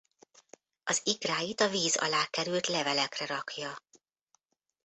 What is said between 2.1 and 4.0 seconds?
került levelekre rakja.